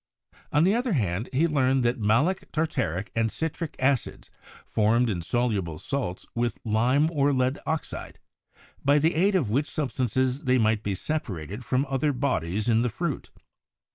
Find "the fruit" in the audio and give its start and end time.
12.81-13.29